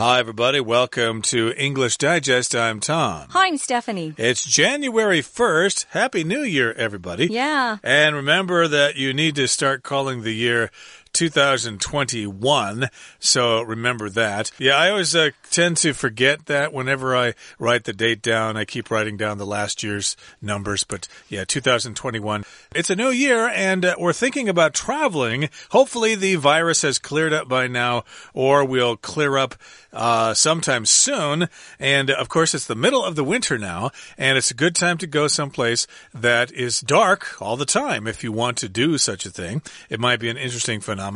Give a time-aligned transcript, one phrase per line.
[0.00, 0.60] Hi, everybody.
[0.60, 2.56] Welcome to English Digest.
[2.56, 3.26] I'm Tom.
[3.32, 4.14] Hi, I'm Stephanie.
[4.16, 5.84] It's January 1st.
[5.90, 7.26] Happy New Year, everybody.
[7.26, 7.76] Yeah.
[7.82, 10.70] And remember that you need to start calling the year
[11.20, 12.88] 2021.
[13.18, 14.50] So remember that.
[14.56, 18.56] Yeah, I always uh, tend to forget that whenever I write the date down.
[18.56, 22.46] I keep writing down the last year's numbers, but yeah, 2021.
[22.74, 25.50] It's a new year and uh, we're thinking about traveling.
[25.72, 29.56] Hopefully the virus has cleared up by now or will clear up
[29.92, 31.50] uh, sometime soon.
[31.78, 34.96] And of course, it's the middle of the winter now, and it's a good time
[34.98, 39.26] to go someplace that is dark all the time if you want to do such
[39.26, 39.60] a thing.
[39.90, 41.09] It might be an interesting phenomenon.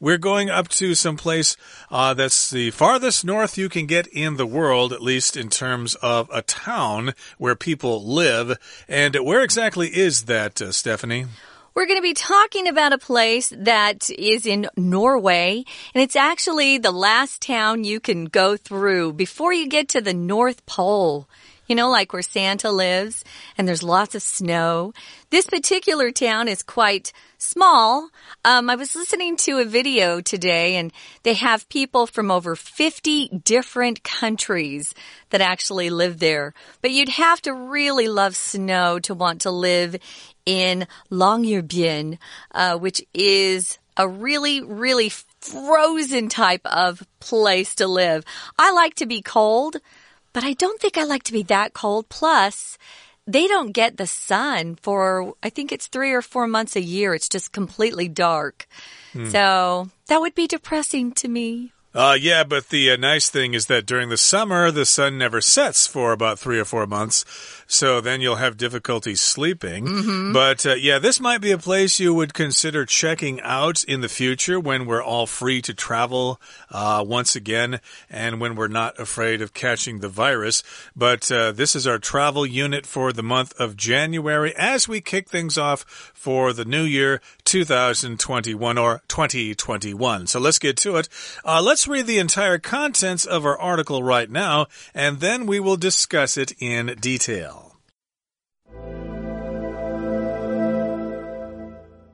[0.00, 1.56] We're going up to some place
[1.90, 5.94] uh, that's the farthest north you can get in the world, at least in terms
[5.96, 8.58] of a town where people live.
[8.88, 11.26] And where exactly is that, uh, Stephanie?
[11.74, 15.64] We're going to be talking about a place that is in Norway,
[15.94, 20.12] and it's actually the last town you can go through before you get to the
[20.12, 21.26] North Pole.
[21.66, 23.24] You know, like where Santa lives,
[23.56, 24.92] and there's lots of snow.
[25.30, 28.10] This particular town is quite small.
[28.44, 33.40] Um, I was listening to a video today, and they have people from over 50
[33.44, 34.94] different countries
[35.30, 36.52] that actually live there.
[36.80, 39.96] But you'd have to really love snow to want to live
[40.44, 42.18] in Longyearbyen,
[42.52, 45.10] uh, which is a really, really
[45.40, 48.24] frozen type of place to live.
[48.58, 49.76] I like to be cold,
[50.32, 52.08] but I don't think I like to be that cold.
[52.08, 52.78] Plus,
[53.26, 57.14] they don't get the sun for, I think it's three or four months a year.
[57.14, 58.66] It's just completely dark.
[59.12, 59.28] Hmm.
[59.30, 61.72] So that would be depressing to me.
[61.94, 65.40] Uh, yeah, but the uh, nice thing is that during the summer, the sun never
[65.40, 67.24] sets for about three or four months.
[67.66, 69.86] So then you'll have difficulty sleeping.
[69.86, 70.32] Mm -hmm.
[70.32, 74.08] But uh, yeah, this might be a place you would consider checking out in the
[74.08, 76.40] future when we're all free to travel
[76.70, 77.80] uh, once again
[78.10, 80.62] and when we're not afraid of catching the virus.
[80.94, 85.28] But uh, this is our travel unit for the month of January as we kick
[85.28, 87.20] things off for the new year
[87.52, 90.26] 2021 or 2021.
[90.26, 91.10] So let's get to it.
[91.44, 95.76] Uh, let's read the entire contents of our article right now, and then we will
[95.76, 97.76] discuss it in detail.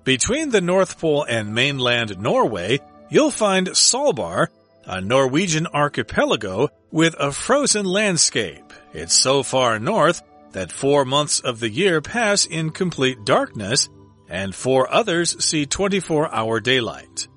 [0.02, 4.48] Between the North Pole and mainland Norway, you'll find Svalbard,
[4.86, 8.72] a Norwegian archipelago with a frozen landscape.
[8.92, 10.20] It's so far north
[10.50, 13.88] that four months of the year pass in complete darkness,
[14.28, 17.28] and four others see 24 hour daylight.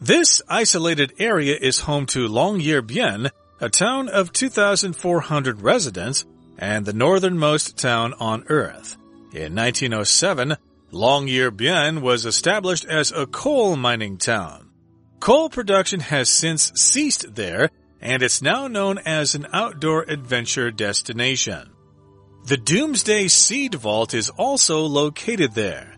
[0.00, 3.30] This isolated area is home to Longyearbyen,
[3.60, 6.24] a town of 2,400 residents
[6.56, 8.96] and the northernmost town on Earth.
[9.32, 10.56] In 1907,
[10.92, 14.70] Longyearbyen was established as a coal mining town.
[15.20, 17.70] Coal production has since ceased there,
[18.00, 21.70] and it's now known as an outdoor adventure destination.
[22.46, 25.96] The Doomsday Seed Vault is also located there.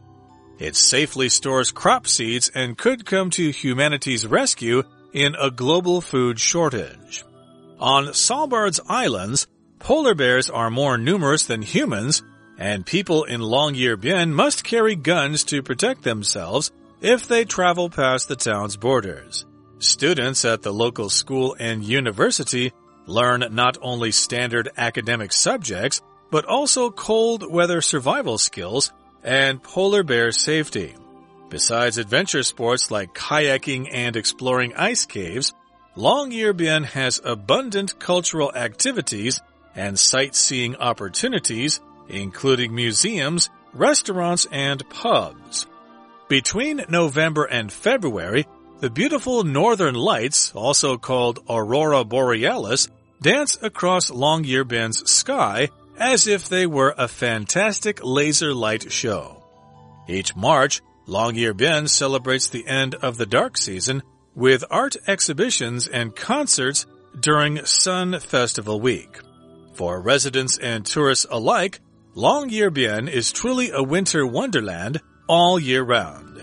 [0.63, 6.39] It safely stores crop seeds and could come to humanity's rescue in a global food
[6.39, 7.25] shortage.
[7.81, 9.49] On Svalbard's islands,
[9.81, 12.23] polar bears are more numerous than humans,
[12.59, 16.71] and people in Longyearbyen must carry guns to protect themselves
[17.01, 19.45] if they travel past the town's borders.
[19.81, 22.71] Students at the local school and university
[23.07, 30.33] learn not only standard academic subjects, but also cold weather survival skills and polar bear
[30.33, 30.95] safety.
[31.49, 35.53] Besides adventure sports like kayaking and exploring ice caves,
[35.97, 39.43] Longyearbyen has abundant cultural activities
[39.77, 45.67] and sightseeing opportunities, including museums, restaurants, and pubs.
[46.29, 48.47] Between November and February,
[48.81, 52.89] the beautiful northern lights, also called aurora borealis,
[53.21, 55.69] dance across Longyearbyen's sky
[56.03, 59.45] as if they were a fantastic laser light show.
[60.09, 64.03] Each March, Longyearbyen celebrates the end of the dark season
[64.35, 66.87] with art exhibitions and concerts
[67.21, 69.21] during Sun Festival Week.
[69.75, 71.79] For residents and tourists alike,
[72.17, 76.39] Longyearbyen is truly a winter wonderland all year round.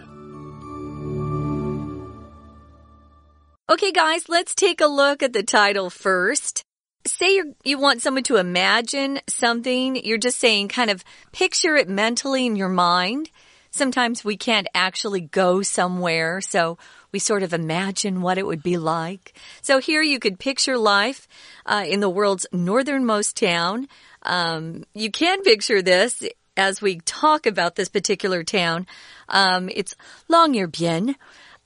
[3.70, 6.64] Okay, guys, let's take a look at the title first
[7.06, 11.90] say you you want someone to imagine something, you're just saying kind of picture it
[11.90, 13.30] mentally in your mind.
[13.72, 16.78] Sometimes we can't actually go somewhere, so
[17.12, 19.34] we sort of imagine what it would be like.
[19.62, 21.28] So here you could picture life
[21.66, 23.88] uh, in the world's northernmost town.
[24.24, 26.24] Um, you can picture this
[26.58, 28.86] as we talk about this particular town.
[29.30, 29.96] Um, it's
[30.30, 31.16] Longyearbyen.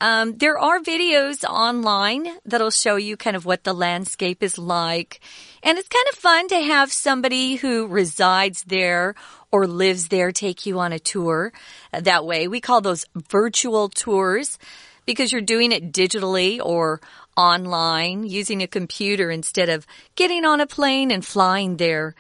[0.04, 5.22] Um, there are videos online that'll show you kind of what the landscape is like.
[5.64, 9.16] And it's kind of fun to have somebody who resides there
[9.50, 11.54] or lives there take you on a tour.
[11.94, 14.60] That way, we call those virtual tours
[15.06, 17.00] because you're doing it digitally or
[17.38, 22.14] online using a computer instead of getting on a plane and flying there.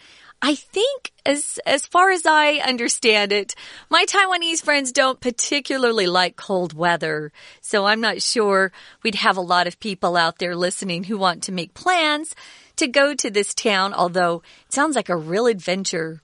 [0.45, 3.56] I think as as far as I understand it,
[3.90, 7.31] my Taiwanese friends don't particularly like cold weather.
[7.62, 8.74] So I'm not sure
[9.04, 12.36] we'd have a lot of people out there listening who want to make plans
[12.75, 16.22] to go to this town, although it sounds like a real adventure.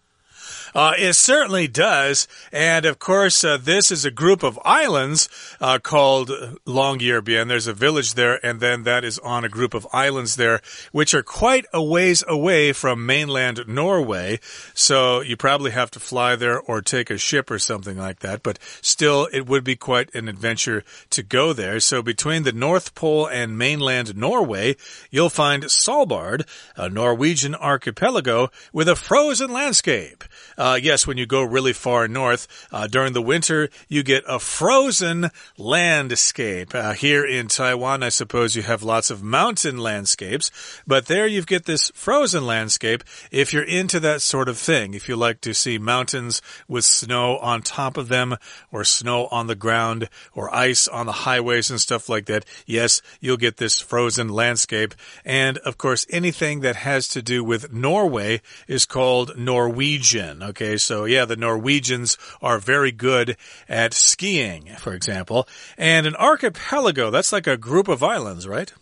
[0.73, 2.27] Uh, it certainly does.
[2.51, 5.29] And of course, uh, this is a group of islands
[5.59, 6.29] uh, called
[6.65, 7.47] Longyearbyen.
[7.47, 10.61] There's a village there, and then that is on a group of islands there,
[10.91, 14.39] which are quite a ways away from mainland Norway.
[14.73, 18.43] So you probably have to fly there or take a ship or something like that.
[18.43, 21.79] But still, it would be quite an adventure to go there.
[21.79, 24.75] So between the North Pole and mainland Norway,
[25.09, 30.23] you'll find Svalbard, a Norwegian archipelago with a frozen landscape.
[30.59, 34.39] Uh, yes, when you go really far north uh, during the winter, you get a
[34.39, 36.75] frozen landscape.
[36.75, 40.51] Uh, here in Taiwan, I suppose you have lots of mountain landscapes,
[40.85, 44.93] but there you get this frozen landscape if you're into that sort of thing.
[44.93, 48.35] If you like to see mountains with snow on top of them,
[48.69, 53.01] or snow on the ground, or ice on the highways and stuff like that, yes,
[53.21, 54.93] you'll get this frozen landscape.
[55.23, 60.48] And of course, anything that has to do with Norway is called Norwegian.
[60.49, 63.37] Okay, so yeah, the Norwegians are very good
[63.67, 65.47] at skiing, for example.
[65.77, 68.73] And an archipelago, that's like a group of islands, right?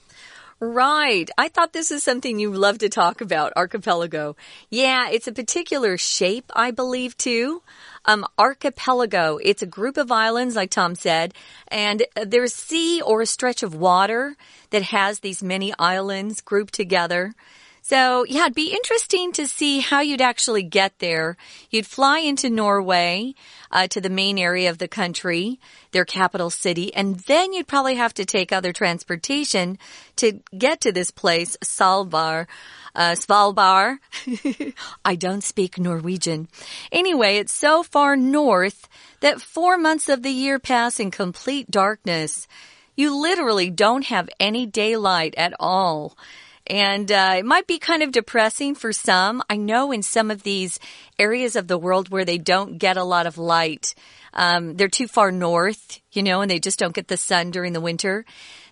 [0.60, 1.30] Right.
[1.38, 4.36] I thought this is something you love to talk about, archipelago.
[4.72, 7.62] Yeah, it's a particular shape, I believe, too.
[8.06, 9.38] Um, archipelago.
[9.44, 11.34] It's a group of islands, like Tom said,
[11.68, 14.38] and there's sea or a stretch of water
[14.70, 17.36] that has these many islands grouped together.
[17.88, 21.38] So, yeah, it'd be interesting to see how you'd actually get there.
[21.69, 23.34] You'd fly into Norway,
[23.72, 25.57] uh, to the main area of the country,
[25.94, 29.78] their capital city, and then you'd probably have to take other transportation
[30.18, 32.48] to get to this place, Svalbard.
[32.94, 34.00] Uh, Svalbard.
[35.06, 36.50] I don't speak Norwegian.
[36.92, 38.89] Anyway, it's so far north
[39.22, 42.50] that four months of the year pass in complete darkness.
[42.98, 46.18] You literally don't have any daylight at all.
[46.69, 49.42] And uh, it might be kind of depressing for some.
[49.50, 50.80] I know in some of these
[51.18, 53.96] areas of the world where they don't get a lot of light,
[54.34, 57.72] um, they're too far north, you know, and they just don't get the sun during
[57.72, 58.25] the winter,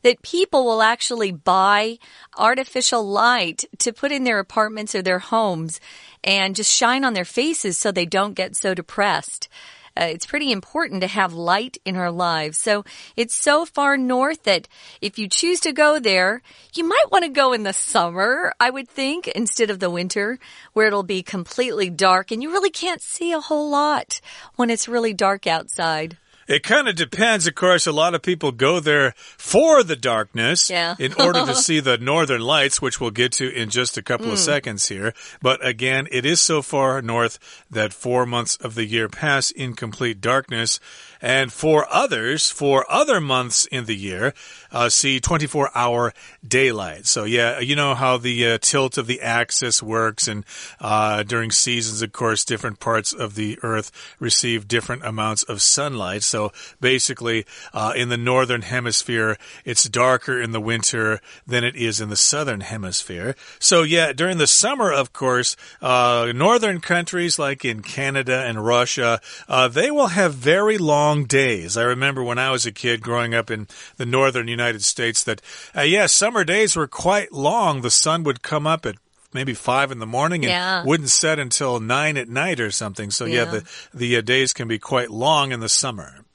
[0.03, 1.97] that people will actually buy
[2.37, 5.79] artificial light to put in their apartments or their homes
[6.23, 9.47] and just shine on their faces so they don't get so depressed.
[9.97, 12.57] Uh, it's pretty important to have light in our lives.
[12.57, 12.83] So
[13.15, 14.67] it's so far north that
[15.01, 16.41] if you choose to go there,
[16.73, 20.39] you might want to go in the summer, I would think, instead of the winter,
[20.73, 24.19] where it'll be completely dark and you really can't see a whole lot
[24.55, 26.17] when it's really dark outside.
[26.47, 27.47] It kind of depends.
[27.47, 30.95] Of course, a lot of people go there for the darkness yeah.
[30.99, 34.27] in order to see the northern lights, which we'll get to in just a couple
[34.27, 34.33] mm.
[34.33, 35.13] of seconds here.
[35.41, 37.39] But again, it is so far north
[37.71, 40.79] that four months of the year pass in complete darkness.
[41.25, 44.35] And for others, for other months in the year,
[44.71, 46.13] uh, see 24 hour
[46.47, 47.07] daylight.
[47.07, 50.27] So, yeah, you know how the uh, tilt of the axis works.
[50.27, 50.45] And
[50.79, 56.21] uh, during seasons, of course, different parts of the earth receive different amounts of sunlight.
[56.21, 61.99] So, basically, uh, in the northern hemisphere, it's darker in the winter than it is
[61.99, 63.35] in the southern hemisphere.
[63.57, 69.19] So, yeah, during the summer, of course, uh, northern countries like in Canada and Russia,
[69.49, 71.77] uh, they will have very long long days.
[71.77, 73.67] I remember when I was a kid growing up in
[73.97, 75.41] the northern United States that,
[75.75, 77.81] uh, yes, yeah, summer days were quite long.
[77.81, 78.95] The sun would come up at
[79.33, 80.83] maybe five in the morning and yeah.
[80.83, 83.11] wouldn't set until nine at night or something.
[83.11, 86.25] So yeah, yeah the the uh, days can be quite long in the summer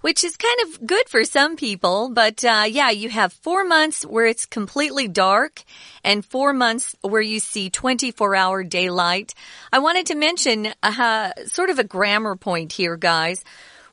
[0.00, 2.10] which is kind of good for some people.
[2.10, 5.64] But uh, yeah, you have four months where it's completely dark
[6.04, 9.34] and four months where you see 24 hour daylight.
[9.72, 13.44] I wanted to mention uh, sort of a grammar point here, guys.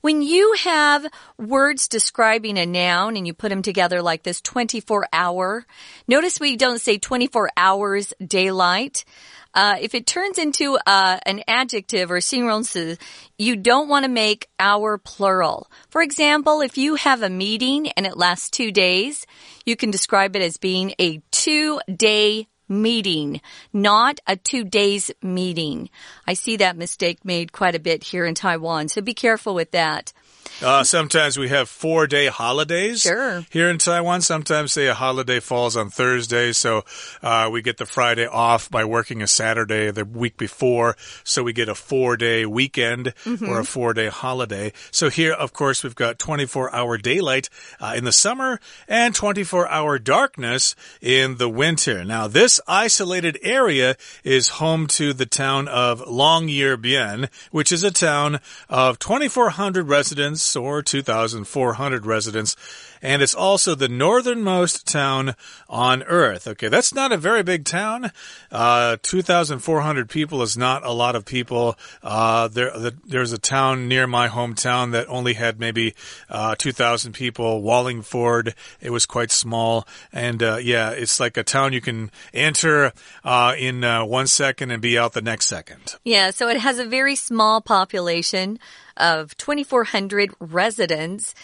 [0.05, 1.07] When you have
[1.37, 5.67] words describing a noun and you put them together like this 24 hour,
[6.09, 9.05] notice we don't say 24 hours daylight.
[9.53, 12.97] Uh, if it turns into uh, an adjective or 形容词,
[13.37, 15.69] you don't want to make hour plural.
[15.91, 19.27] For example, if you have a meeting and it lasts two days,
[19.67, 23.42] you can describe it as being a two day meeting,
[23.74, 25.90] not a two days meeting.
[26.28, 29.72] I see that mistake made quite a bit here in Taiwan, so be careful with
[29.72, 30.14] that.
[30.62, 33.46] Uh, sometimes we have four day holidays Sure.
[33.50, 34.22] here in Taiwan.
[34.22, 36.86] Sometimes, say, a holiday falls on Thursday, so
[37.22, 41.52] uh, we get the Friday off by working a Saturday the week before, so we
[41.52, 43.14] get a four day weekend
[43.46, 44.72] or a four day holiday.
[44.92, 47.50] So here, of course, we've got 24 hour daylight
[47.82, 52.06] uh, in the summer and 24 hour darkness in the winter.
[52.06, 58.40] Now, this isolated area is home to the town of Longyearbyen, which is a town
[58.70, 62.56] of 2,400 residents or 2,400 residents.
[63.06, 65.36] And it's also the northernmost town
[65.70, 66.48] on Earth.
[66.48, 68.12] Okay, that's not a very big town.
[68.52, 71.78] Uh, 2,400 people is not a lot of people.
[72.02, 75.94] Uh, there, the, there's a town near my hometown that only had maybe
[76.32, 77.62] uh, 2,000 people.
[77.62, 79.88] Wallingford, it was quite small.
[80.12, 82.92] And uh, yeah, it's like a town you can enter
[83.24, 85.96] uh, in uh, one second and be out the next second.
[86.04, 88.58] Yeah, so it has a very small population
[88.98, 91.36] of 2,400 residents.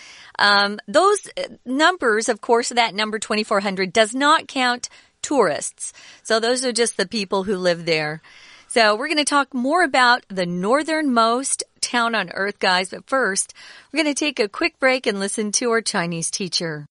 [0.42, 4.90] Um, those uh, numbers, of course, that number 2,400 does not count
[5.22, 5.94] tourists.
[6.24, 8.24] So those are just the people who live there.
[8.68, 12.90] So we're going to talk more about the northernmost town on earth, guys.
[12.90, 13.54] But first,
[13.92, 16.88] we're going to take a quick break and listen to our Chinese teacher.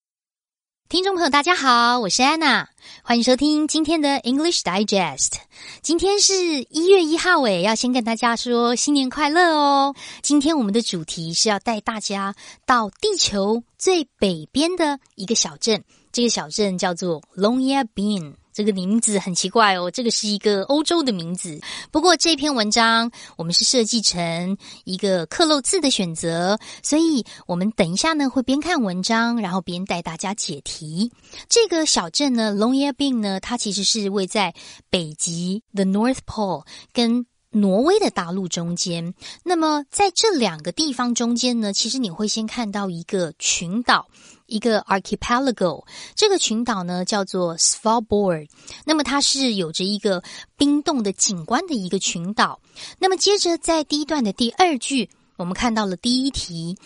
[0.91, 2.69] 听众朋友，大家好，我是安娜，
[3.05, 5.35] 欢迎收听今天的 English Digest。
[5.83, 6.35] 今天是
[6.69, 9.95] 一月一号，诶，要先跟大家说新年快乐哦。
[10.21, 12.35] 今天我们的主题是要带大家
[12.67, 18.35] 到地球最北边的一个小镇，这个小镇叫做 Longyearbyen。
[18.53, 21.61] 这个名字很奇怪哦，这个是一个欧洲的名字。
[21.91, 31.13] 不过这篇文章我们是设计成一个刻漏字的选择，所以我们等一下呢会边看文章，然后边带大家解题。
[31.49, 34.55] 这个小镇呢，Longyearbyen 呢，它其实是位在
[34.91, 39.15] 北极 The North Pole 跟挪威的大陆中间。
[39.45, 44.07] 那么在这两个地方中间呢，其实你会先看到一个群岛。
[44.51, 48.49] 一个 archipelago，这个群岛呢叫做 Svalbard，
[48.85, 50.23] 那么它是有着一个
[50.57, 52.61] 冰冻的景观的一个群岛。
[52.99, 56.77] 那么接着在第一段的第二句，我们看到了第一题，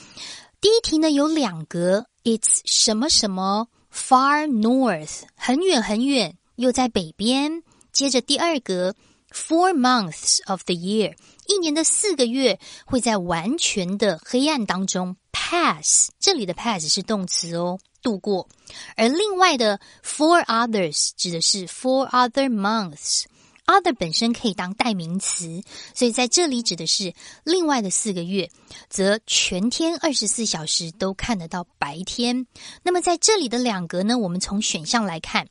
[0.61, 7.62] 第一题呢有两格，it's 什么什么 far north，很远很远，又在北边。
[7.90, 8.94] 接着第二格
[9.34, 11.16] ，four months of the year，
[11.48, 15.16] 一年的四个月会在完全的黑暗当中。
[15.32, 18.48] pass 这里的 pass 是动词哦，度过。
[18.96, 23.24] 而另外的 four others 指的是 four other months。
[23.66, 25.62] other 本身可以当代名词，
[25.94, 27.14] 所以在这里指的是
[27.44, 28.50] 另外的四个月，
[28.88, 32.46] 则全天二十四小时都看得到白天。
[32.82, 35.48] 那么在这里的两格呢，我们从选项来看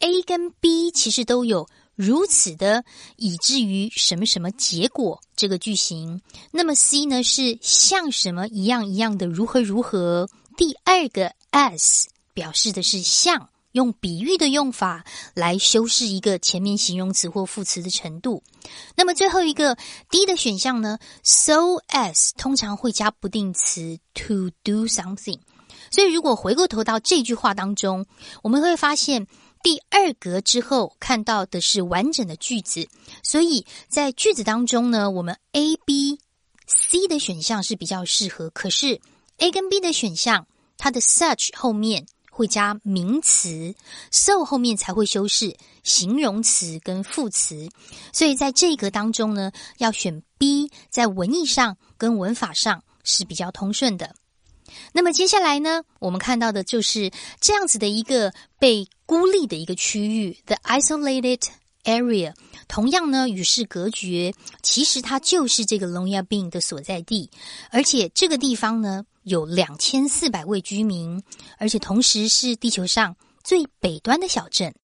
[0.00, 1.66] ，A 跟 B 其实都有。
[1.96, 2.84] 如此的，
[3.16, 6.20] 以至于什么什么结果这个句型。
[6.50, 10.28] 那么 C 呢是像什么一样一样的如何如何。
[10.58, 18.42] 第二个 as 表示的是像，用比喻的用法来修饰一个前面形容词或副词的程度。
[18.94, 19.78] 那么最后一个
[20.10, 25.40] D 的选项呢，so as 通常会加不定词 to do something。
[25.90, 28.04] 所以如果回过头到这句话当中，
[28.42, 29.26] 我们会发现。
[29.62, 32.88] 第二格之后看到的是完整的句子，
[33.22, 36.20] 所以在句子当中呢，我们 A、B、
[36.66, 38.48] C 的选项是比较适合。
[38.50, 39.00] 可是
[39.38, 40.46] A 跟 B 的选项，
[40.78, 43.74] 它的 such 后面会加名词
[44.10, 47.68] ，so 后面才会修饰形容词跟副词。
[48.12, 54.14] 所以在这一格当中呢，要选 B，在文意上跟文法上是比较通顺的。
[54.92, 61.42] 那么接下来呢，我们看到的就是这样子的一个被孤立的一个区域，the isolated
[61.84, 62.34] area。
[62.68, 67.30] 同样呢，与世隔绝，其实它就是这个 Longyearbyen 的所在地，
[67.70, 71.22] 而且这个地方呢有两千四百位居民，
[71.58, 74.74] 而且同时是地球上最北端的小镇。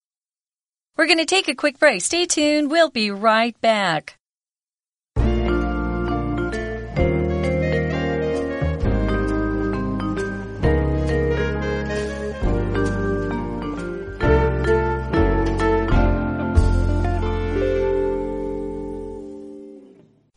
[0.94, 2.02] We're going to take a quick break.
[2.02, 2.68] Stay tuned.
[2.68, 4.14] We'll be right back.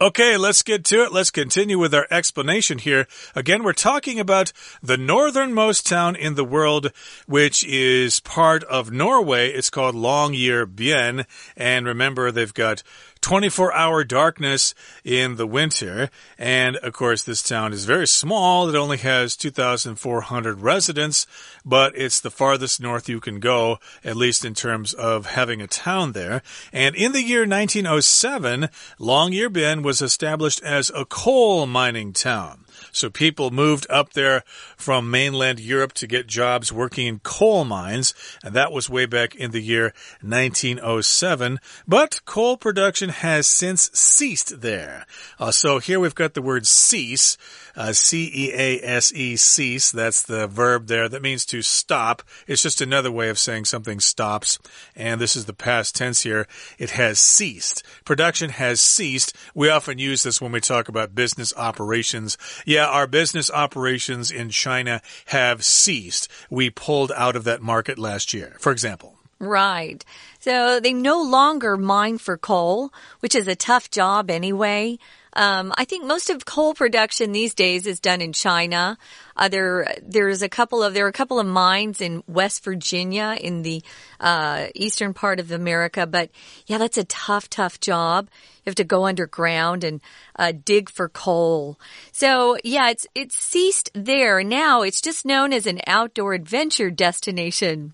[0.02, 1.14] Okay, let's get to it.
[1.14, 3.08] Let's continue with our explanation here.
[3.34, 4.52] Again, we're talking about
[4.84, 6.92] the northernmost town in the world,
[7.28, 9.52] which is part of Norway.
[9.52, 11.26] It's called Longyearbyen.
[11.56, 12.84] And remember, they've got
[13.26, 16.12] 24 hour darkness in the winter.
[16.38, 18.70] And of course, this town is very small.
[18.70, 21.26] It only has 2,400 residents,
[21.66, 25.66] but it's the farthest north you can go, at least in terms of having a
[25.66, 26.44] town there.
[26.72, 32.65] And in the year 1907, Longyearbyen was established as a coal mining town.
[32.92, 34.44] So people moved up there
[34.78, 38.14] from mainland Europe to get jobs working in coal mines,
[38.44, 41.60] and that was way back in the year 1907.
[41.88, 45.06] But coal production has since ceased there.
[45.40, 47.38] Uh, so here we've got the word cease,
[47.76, 49.92] uh, C E A S E, cease.
[49.92, 51.10] That's the verb there.
[51.10, 52.24] That means to stop.
[52.48, 54.60] It's just another way of saying something stops.
[54.96, 56.48] And this is the past tense here.
[56.78, 57.84] It has ceased.
[58.06, 59.36] Production has ceased.
[59.54, 62.38] We often use this when we talk about business operations.
[62.66, 66.30] Yeah, our business operations in China have ceased.
[66.50, 69.16] We pulled out of that market last year, for example.
[69.40, 70.04] Right.
[70.40, 74.98] So they no longer mine for coal, which is a tough job anyway.
[75.36, 78.98] Um, I think most of coal production these days is done in China.
[79.36, 83.38] Uh, there, there's a couple of there are a couple of mines in West Virginia
[83.40, 83.84] in the
[84.20, 86.30] uh, eastern part of America, but
[86.68, 88.30] yeah, that's a tough, tough job.
[88.64, 90.02] You have to go underground and
[90.38, 91.78] uh, dig for coal.
[92.12, 94.44] So yeah, it's it's ceased there.
[94.44, 97.94] Now it's just known as an outdoor adventure destination.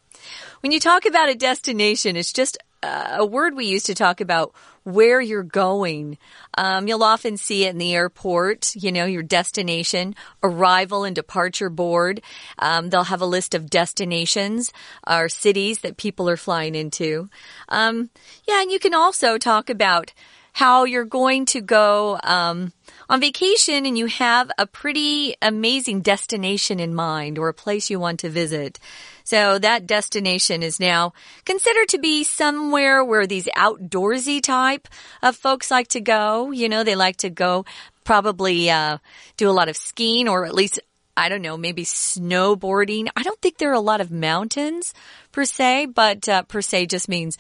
[0.62, 4.22] When you talk about a destination, it's just uh, a word we use to talk
[4.22, 6.18] about where you're going.
[6.58, 11.70] Um, you'll often see it in the airport, you know, your destination, arrival and departure
[11.70, 12.22] board.
[12.60, 14.72] Um, they'll have a list of destinations
[15.08, 17.30] or cities that people are flying into.
[17.70, 18.10] Um,
[18.48, 20.14] yeah, and you can also talk about
[20.54, 22.74] how you're going to go um,
[23.10, 28.00] on vacation and you have a pretty amazing destination in mind or a place you
[28.00, 28.80] want to visit.
[29.24, 31.14] So that destination is now
[31.46, 34.88] considered to be somewhere where these outdoorsy type
[35.22, 36.52] of folks like to go.
[36.52, 37.66] You know, they like to go
[38.04, 38.98] probably uh,
[39.38, 40.80] do a lot of skiing or at least
[41.16, 43.10] I don't know, maybe snowboarding.
[43.16, 44.94] I don't think there are a lot of mountains
[45.32, 47.38] per se, but uh, per se just means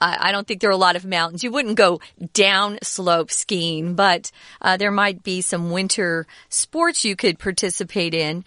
[0.00, 1.44] I, I, don't think there are a lot of mountains.
[1.44, 2.00] You wouldn't go
[2.34, 8.44] down slope skiing, but uh, there might be some winter sports you could participate in.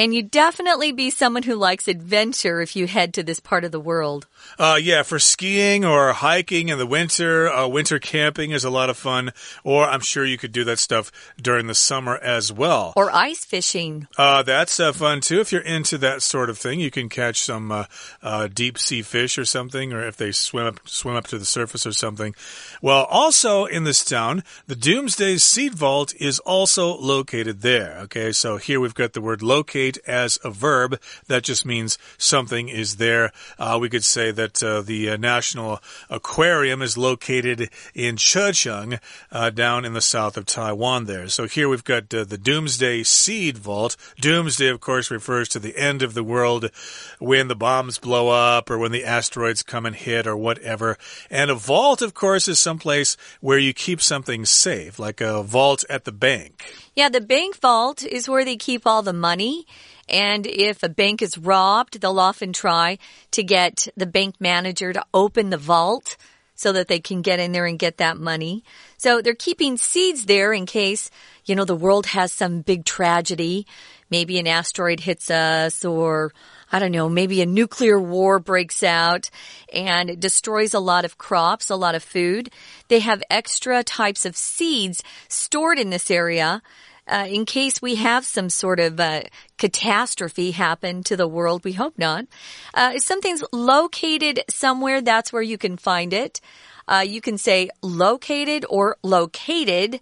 [0.00, 3.72] And you'd definitely be someone who likes adventure if you head to this part of
[3.72, 4.28] the world.
[4.56, 8.90] Uh, yeah, for skiing or hiking in the winter, uh, winter camping is a lot
[8.90, 9.32] of fun.
[9.64, 11.10] Or I'm sure you could do that stuff
[11.42, 12.92] during the summer as well.
[12.94, 14.06] Or ice fishing.
[14.16, 15.40] Uh, that's uh, fun too.
[15.40, 17.84] If you're into that sort of thing, you can catch some uh,
[18.22, 21.44] uh, deep sea fish or something, or if they swim up, swim up to the
[21.44, 22.36] surface or something.
[22.80, 27.98] Well, also in this town, the Doomsday Seed Vault is also located there.
[28.02, 31.00] Okay, so here we've got the word locate as a verb.
[31.28, 33.32] That just means something is there.
[33.58, 39.00] Uh, we could say that uh, the uh, National Aquarium is located in Checheng,
[39.32, 41.28] uh, down in the south of Taiwan there.
[41.28, 43.96] So here we've got uh, the Doomsday Seed Vault.
[44.20, 46.70] Doomsday, of course, refers to the end of the world
[47.18, 50.98] when the bombs blow up or when the asteroids come and hit or whatever.
[51.30, 55.84] And a vault, of course, is someplace where you keep something safe, like a vault
[55.88, 56.64] at the bank.
[56.94, 59.66] Yeah, the bank vault is where they keep all the money.
[60.08, 62.98] And if a bank is robbed, they'll often try
[63.32, 66.16] to get the bank manager to open the vault
[66.58, 68.64] so that they can get in there and get that money.
[68.96, 71.08] So they're keeping seeds there in case,
[71.44, 73.64] you know, the world has some big tragedy.
[74.10, 76.32] Maybe an asteroid hits us or
[76.72, 79.30] I don't know, maybe a nuclear war breaks out
[79.72, 82.50] and it destroys a lot of crops, a lot of food.
[82.88, 86.60] They have extra types of seeds stored in this area
[87.08, 89.22] uh, in case we have some sort of uh,
[89.56, 91.64] catastrophe happen to the world.
[91.64, 92.26] We hope not.
[92.74, 96.40] Uh, if something's located somewhere, that's where you can find it.
[96.86, 100.00] Uh, you can say located or located.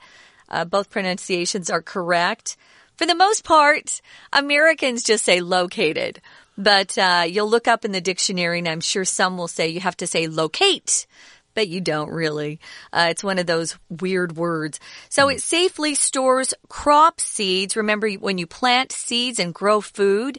[0.48, 2.56] Uh, both pronunciations are correct.
[2.96, 4.00] For the most part,
[4.32, 6.20] Americans just say located.
[6.58, 9.80] But uh, you'll look up in the dictionary, and I'm sure some will say you
[9.80, 11.06] have to say locate
[11.56, 12.60] but you don't really.
[12.92, 14.78] Uh, it's one of those weird words.
[15.08, 17.74] So it safely stores crop seeds.
[17.74, 20.38] Remember, when you plant seeds and grow food,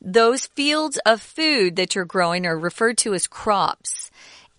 [0.00, 4.09] those fields of food that you're growing are referred to as crops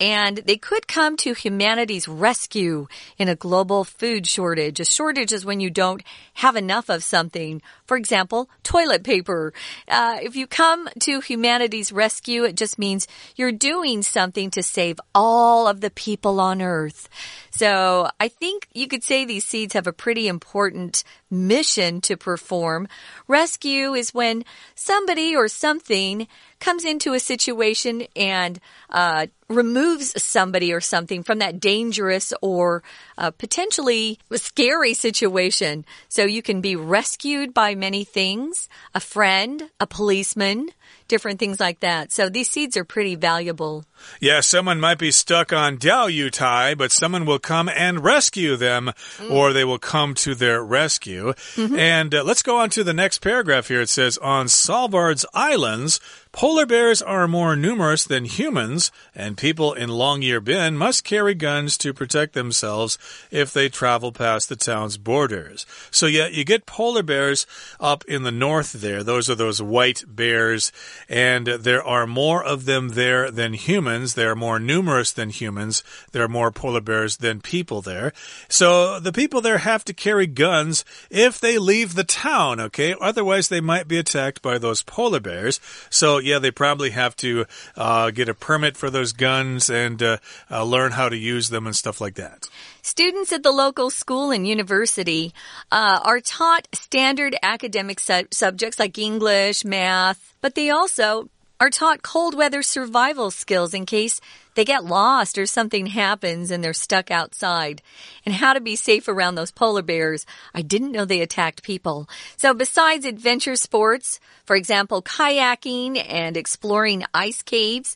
[0.02, 2.88] and they could come to humanity's rescue
[3.20, 4.80] in a global food shortage.
[4.80, 6.02] A shortage is when you don't
[6.34, 7.62] have enough of something.
[7.86, 9.54] For example, toilet paper.
[9.88, 15.00] Uh, if you come to humanity's rescue, it just means you're doing something to save
[15.14, 17.08] all of the people on earth.
[17.52, 22.88] So I think you could say these seeds have a pretty important mission to perform.
[23.28, 26.28] Rescue is when somebody or something
[26.62, 32.84] comes into a situation and uh, removes somebody or something from that dangerous or
[33.18, 35.84] uh, potentially scary situation.
[36.08, 40.70] So you can be rescued by many things a friend, a policeman,
[41.12, 42.12] different things like that.
[42.14, 43.84] So these seeds are pretty valuable.
[44.22, 49.30] Yeah, someone might be stuck on Diaoyutai, but someone will come and rescue them, mm.
[49.30, 51.34] or they will come to their rescue.
[51.56, 51.80] Mm -hmm.
[51.80, 53.82] And uh, let's go on to the next paragraph here.
[53.82, 56.00] It says, On Svalbard's islands,
[56.32, 61.94] Polar bears are more numerous than humans, and people in Longyearbyen must carry guns to
[61.94, 62.98] protect themselves
[63.32, 65.66] if they travel past the town's borders.
[65.92, 67.46] So, yeah, you get polar bears
[67.82, 69.04] up in the north there.
[69.04, 70.72] Those are those white bears,
[71.10, 74.14] and there are more of them there than humans.
[74.14, 75.84] They are more numerous than humans.
[76.12, 78.14] There are more polar bears than people there.
[78.48, 82.96] So, the people there have to carry guns if they leave the town, okay?
[83.00, 85.60] Otherwise, they might be attacked by those polar bears.
[85.90, 90.18] So, yeah, they probably have to uh, get a permit for those guns and uh,
[90.50, 92.50] uh, learn how to use them and stuff like that.
[92.82, 95.34] Students at the local school and university
[95.72, 101.30] uh, are taught standard academic su subjects like English, math, but they also
[101.62, 104.20] are taught cold weather survival skills in case
[104.56, 107.84] they get lost or something happens and they're stuck outside.
[108.26, 110.26] And how to be safe around those polar bears.
[110.56, 112.10] I didn't know they attacked people.
[112.36, 117.96] So besides adventure sports, for example, kayaking and exploring ice caves,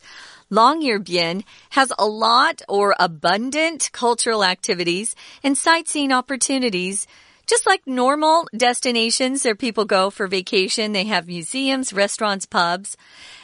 [0.51, 7.07] Longyearbyen has a lot or abundant cultural activities and sightseeing opportunities
[7.45, 12.97] just like normal destinations where people go for vacation, they have museums, restaurants, pubs.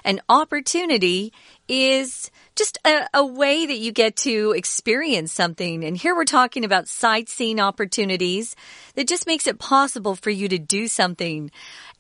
[0.03, 1.31] An opportunity
[1.67, 5.83] is just a, a, way that you get to experience something.
[5.85, 8.55] And here we're talking about sightseeing opportunities
[8.95, 11.49] that just makes it possible for you to do something.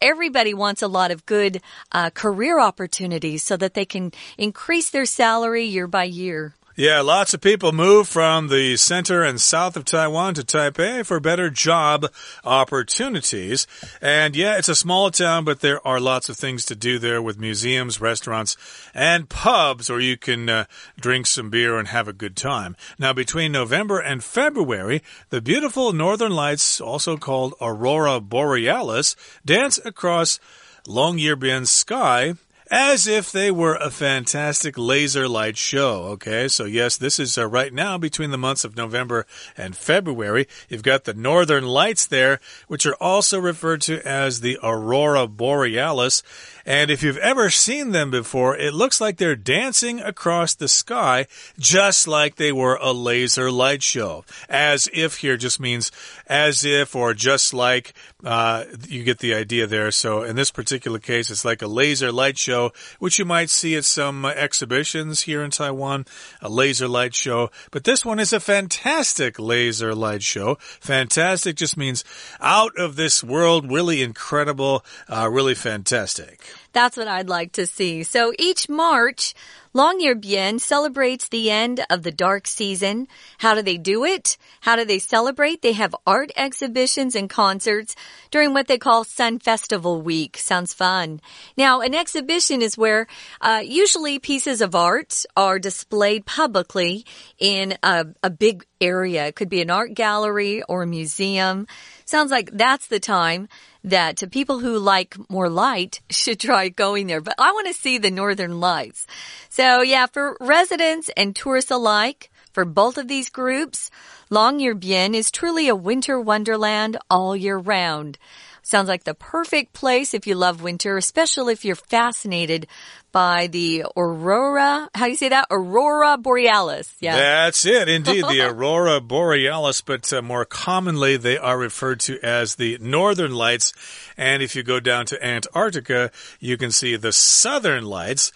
[0.01, 1.61] Everybody wants a lot of good
[1.91, 6.55] uh, career opportunities so that they can increase their salary year by year.
[6.77, 11.19] Yeah, lots of people move from the center and south of Taiwan to Taipei for
[11.19, 12.09] better job
[12.45, 13.67] opportunities.
[14.01, 17.21] And yeah, it's a small town, but there are lots of things to do there
[17.21, 18.55] with museums, restaurants,
[18.93, 20.63] and pubs where you can uh,
[20.97, 22.77] drink some beer and have a good time.
[22.97, 30.39] Now, between November and February, the beautiful northern lights, also called aurora borealis, dance across
[30.87, 32.35] Longyearbyen sky
[32.71, 36.03] as if they were a fantastic laser light show.
[36.03, 40.47] Okay, so yes, this is uh, right now between the months of November and February.
[40.69, 46.23] You've got the northern lights there, which are also referred to as the aurora borealis.
[46.65, 51.27] And if you've ever seen them before, it looks like they're dancing across the sky
[51.57, 54.25] just like they were a laser light show.
[54.49, 55.91] As if here just means
[56.27, 57.93] as if or just like.
[58.23, 59.89] Uh, you get the idea there.
[59.89, 63.75] So in this particular case, it's like a laser light show, which you might see
[63.75, 66.05] at some exhibitions here in Taiwan,
[66.39, 67.49] a laser light show.
[67.71, 70.57] But this one is a fantastic laser light show.
[70.79, 72.03] Fantastic just means
[72.39, 76.50] out of this world, really incredible, uh, really fantastic.
[76.73, 78.03] That's what I'd like to see.
[78.03, 79.33] So each March,
[79.73, 83.07] Longyearbyen celebrates the end of the dark season.
[83.37, 84.37] How do they do it?
[84.61, 85.61] How do they celebrate?
[85.61, 87.95] They have art exhibitions and concerts
[88.31, 90.37] during what they call Sun Festival Week.
[90.37, 91.21] Sounds fun.
[91.55, 93.07] Now, an exhibition is where
[93.39, 97.05] uh, usually pieces of art are displayed publicly
[97.39, 99.27] in a, a big area.
[99.27, 101.67] It could be an art gallery or a museum.
[102.03, 103.47] Sounds like that's the time
[103.83, 107.21] that people who like more light should try going there.
[107.21, 109.07] But I want to see the northern lights.
[109.49, 113.89] So yeah, for residents and tourists alike, for both of these groups,
[114.29, 118.17] Longyearbyen is truly a winter wonderland all year round.
[118.63, 122.67] Sounds like the perfect place if you love winter, especially if you're fascinated
[123.11, 124.89] by the aurora.
[124.93, 125.47] How do you say that?
[125.49, 126.93] Aurora borealis.
[126.99, 127.15] Yeah.
[127.15, 127.89] That's it.
[127.89, 133.33] Indeed, the aurora borealis, but uh, more commonly they are referred to as the northern
[133.33, 133.73] lights.
[134.15, 138.31] And if you go down to Antarctica, you can see the southern lights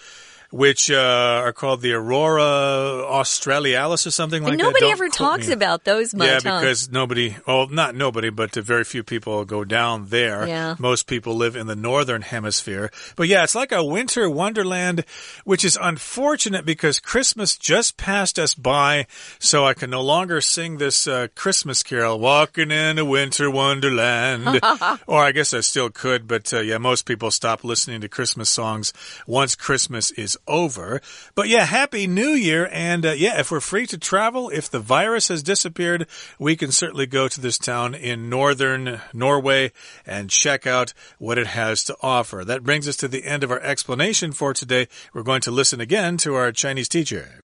[0.55, 4.85] which uh, are called the Aurora Australis or something like nobody that.
[4.85, 5.53] Nobody ever talks me.
[5.53, 6.29] about those much.
[6.29, 6.91] Yeah, because huh?
[6.93, 10.47] nobody, well, not nobody, but very few people go down there.
[10.47, 10.75] Yeah.
[10.79, 12.89] Most people live in the northern hemisphere.
[13.17, 15.03] But yeah, it's like a winter wonderland,
[15.43, 19.07] which is unfortunate because Christmas just passed us by,
[19.39, 24.61] so I can no longer sing this uh, Christmas carol, Walking in a Winter Wonderland.
[25.05, 28.49] or I guess I still could, but uh, yeah, most people stop listening to Christmas
[28.49, 28.93] songs
[29.27, 31.01] once Christmas is over.
[31.35, 32.69] But yeah, Happy New Year.
[32.71, 36.07] And uh, yeah, if we're free to travel, if the virus has disappeared,
[36.39, 39.71] we can certainly go to this town in northern Norway
[40.05, 42.43] and check out what it has to offer.
[42.45, 44.87] That brings us to the end of our explanation for today.
[45.13, 47.41] We're going to listen again to our Chinese teacher.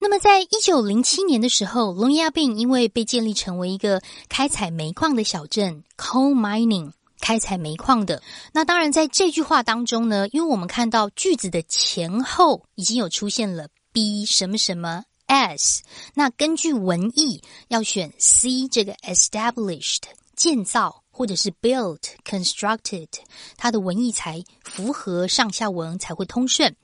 [0.00, 8.22] 那么，在一九零七年的时候，Longyearbyen 因为被建立成为一个开采煤矿的小镇 （coal mining），开采煤矿的。
[8.52, 15.82] 那当然，在这句话当中呢，因为我们看到句子的前后已经有出现了 B 什么什么 S，
[16.14, 20.02] 那根据文意要选 C 这个 established
[20.36, 21.02] 建造。
[21.18, 23.08] 或者是 built constructed，
[23.56, 26.76] 它的文意才符合上下文才会通顺。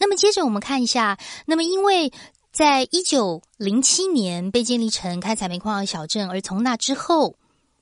[0.00, 2.12] 那么接着我们看一下，那么因为
[2.50, 7.36] 在一九零七年被建立成开采煤矿的小镇，而从那之后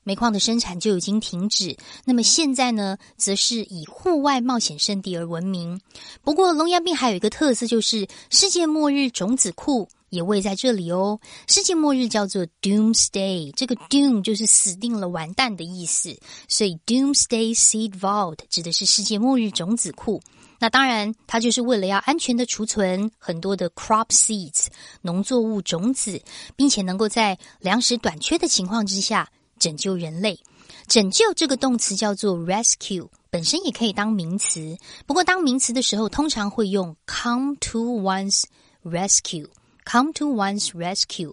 [0.04, 1.76] 煤矿的生产就已经停止。
[2.04, 5.80] 那么现在呢，则是以户外冒险圣地而闻名。
[6.22, 9.88] 不过龙牙病还有一个特色，就是世界末日种子库。
[10.10, 11.18] 也位在这里哦。
[11.48, 16.16] 世界末日叫做 Doomsday，这个 Doom 就是死定了、完蛋的意思，
[16.48, 20.22] 所以 Doomsday Seed Vault 指的是世界末日种子库。
[20.60, 24.66] 那当然，它就是为了要安全的储存很多的 crop seeds
[25.02, 26.22] 农作物种子，
[26.54, 29.28] 并且能够在粮食短缺的情况之下
[29.64, 30.38] 拯救人类。
[30.86, 38.42] 拯救这个动词叫做 rescue，本身也可以当名词，不过当名词的时候，通常会用 come to one's
[38.84, 39.48] rescue。
[39.86, 41.32] Come to one's rescue。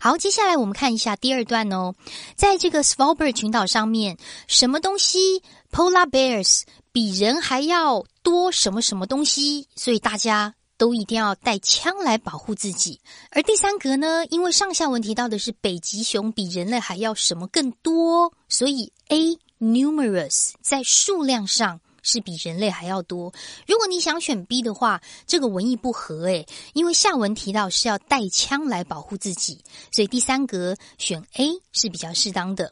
[0.00, 1.94] 好，接下来我们看一下第二段哦。
[2.34, 6.62] 在这个 Svalbard 群岛上面，什么东西 Polar bears
[6.92, 8.52] 比人还要多？
[8.52, 9.68] 什么什么东西？
[9.76, 13.00] 所以大家都一定要带枪来保护自己。
[13.30, 21.80] 而第三格呢，因为上下文提到的是北极熊比人类还要什么更多，所以 A numerous 在数量上。
[22.08, 23.34] 是比人类还要多。
[23.66, 29.58] 如果你想选 B 的话，这个文意不合诶，因为下文提到是要带枪来保护自己，
[29.90, 32.70] 所以第三格选 A 是比较适当的。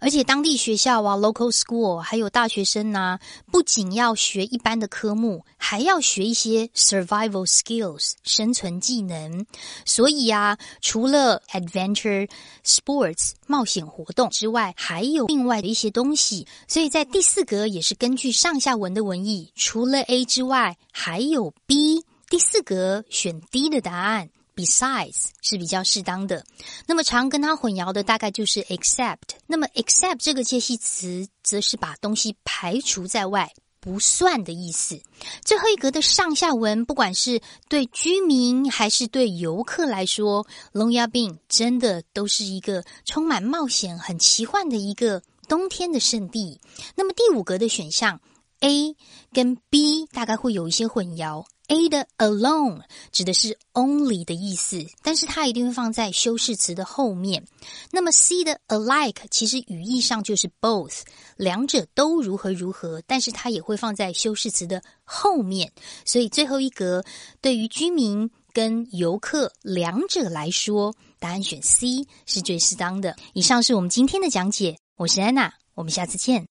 [0.00, 3.18] 而且当地学校啊，local school，还有大学生呐，
[3.50, 9.46] 不仅要学一般的科目，还要学一些 survival skills 生存技能。
[9.84, 12.28] 所以啊，除了 adventure
[12.64, 16.46] sports 冒险活动之外，还有另外的一些东西。
[16.68, 22.04] 所以在第四格也是根据上下文的文意，除了 A 之外，还有 B。
[22.28, 24.30] 第四格选 D 的答案。
[24.56, 26.42] Besides 是比较适当的，
[26.86, 29.36] 那么常跟它混淆的大概就是 except。
[29.46, 34.98] 那么 except 这个介系词则是把东西排除在外，不算的意思。
[35.44, 46.58] 最后一格的上下文，不管是对居民还是对游客来说，龙牙病真的都是一个充满冒险、很奇幻的一个冬天的圣地。
[46.94, 48.18] 那么第五格的选项
[48.60, 48.96] A
[49.34, 51.44] 跟 B 大概会有一些混淆。
[51.68, 57.44] A 的 alone 指的是 only 的意思，但是它一定会放在修饰词的后面。
[57.90, 61.00] 那么 C 的 alike 其实语义上就是 both，
[61.36, 65.72] 两者都如何如何，但是它也会放在修饰词的后面。
[66.04, 67.04] 所以最后一格
[67.40, 73.16] 对于居民跟游客两者来说，答案选 C 是最适当的。
[73.32, 76.46] 以上是我们今天的讲解，我是安娜，我们下次见。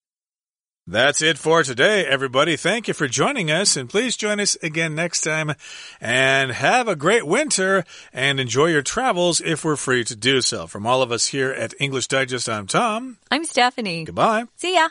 [0.87, 2.55] That's it for today, everybody.
[2.55, 5.55] Thank you for joining us, and please join us again next time.
[5.99, 10.67] And have a great winter and enjoy your travels if we're free to do so.
[10.67, 13.17] From all of us here at English Digest, I'm Tom.
[13.31, 14.03] I'm Stephanie.
[14.05, 14.45] Goodbye.
[14.57, 14.89] See ya.